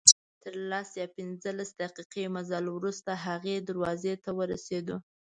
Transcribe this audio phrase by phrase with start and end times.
[0.41, 4.97] تر لس یا پنځلس دقیقې مزل وروسته هغې دروازې ته ورسېدو.